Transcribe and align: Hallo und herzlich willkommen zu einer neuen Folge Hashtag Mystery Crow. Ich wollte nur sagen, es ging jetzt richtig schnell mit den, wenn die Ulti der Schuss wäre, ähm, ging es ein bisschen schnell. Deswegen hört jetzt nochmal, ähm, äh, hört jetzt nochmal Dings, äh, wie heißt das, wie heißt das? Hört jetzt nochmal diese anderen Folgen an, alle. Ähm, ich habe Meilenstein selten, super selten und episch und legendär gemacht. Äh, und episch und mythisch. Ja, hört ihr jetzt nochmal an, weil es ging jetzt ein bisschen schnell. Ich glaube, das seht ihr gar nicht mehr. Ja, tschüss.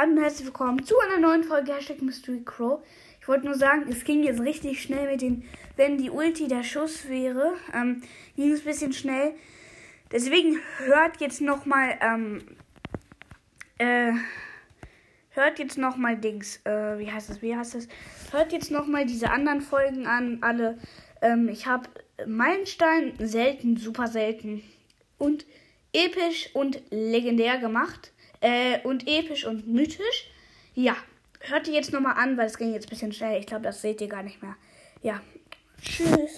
Hallo 0.00 0.12
und 0.12 0.18
herzlich 0.18 0.46
willkommen 0.46 0.84
zu 0.84 0.94
einer 1.00 1.18
neuen 1.18 1.42
Folge 1.42 1.74
Hashtag 1.74 2.02
Mystery 2.02 2.42
Crow. 2.44 2.84
Ich 3.20 3.26
wollte 3.26 3.46
nur 3.46 3.56
sagen, 3.56 3.86
es 3.90 4.04
ging 4.04 4.22
jetzt 4.22 4.40
richtig 4.40 4.80
schnell 4.80 5.10
mit 5.10 5.22
den, 5.22 5.42
wenn 5.74 5.98
die 5.98 6.08
Ulti 6.08 6.46
der 6.46 6.62
Schuss 6.62 7.08
wäre, 7.08 7.54
ähm, 7.74 8.02
ging 8.36 8.52
es 8.52 8.60
ein 8.60 8.66
bisschen 8.66 8.92
schnell. 8.92 9.32
Deswegen 10.12 10.60
hört 10.84 11.16
jetzt 11.20 11.40
nochmal, 11.40 11.98
ähm, 12.00 12.42
äh, 13.78 14.12
hört 15.30 15.58
jetzt 15.58 15.78
nochmal 15.78 16.16
Dings, 16.16 16.60
äh, 16.64 16.96
wie 17.00 17.10
heißt 17.10 17.30
das, 17.30 17.42
wie 17.42 17.56
heißt 17.56 17.74
das? 17.74 17.88
Hört 18.30 18.52
jetzt 18.52 18.70
nochmal 18.70 19.04
diese 19.04 19.32
anderen 19.32 19.62
Folgen 19.62 20.06
an, 20.06 20.38
alle. 20.42 20.78
Ähm, 21.22 21.48
ich 21.48 21.66
habe 21.66 21.88
Meilenstein 22.24 23.14
selten, 23.18 23.76
super 23.76 24.06
selten 24.06 24.62
und 25.18 25.44
episch 25.92 26.50
und 26.54 26.82
legendär 26.90 27.58
gemacht. 27.58 28.12
Äh, 28.40 28.80
und 28.84 29.08
episch 29.08 29.44
und 29.44 29.66
mythisch. 29.66 30.30
Ja, 30.74 30.96
hört 31.40 31.66
ihr 31.66 31.74
jetzt 31.74 31.92
nochmal 31.92 32.16
an, 32.16 32.36
weil 32.36 32.46
es 32.46 32.58
ging 32.58 32.72
jetzt 32.72 32.86
ein 32.86 32.90
bisschen 32.90 33.12
schnell. 33.12 33.40
Ich 33.40 33.46
glaube, 33.46 33.64
das 33.64 33.82
seht 33.82 34.00
ihr 34.00 34.08
gar 34.08 34.22
nicht 34.22 34.42
mehr. 34.42 34.56
Ja, 35.02 35.20
tschüss. 35.82 36.30